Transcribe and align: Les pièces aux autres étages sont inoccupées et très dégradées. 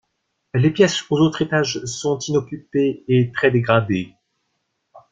Les 0.55 0.71
pièces 0.71 1.03
aux 1.11 1.19
autres 1.19 1.43
étages 1.43 1.85
sont 1.85 2.17
inoccupées 2.17 3.03
et 3.07 3.31
très 3.31 3.51
dégradées. 3.51 4.15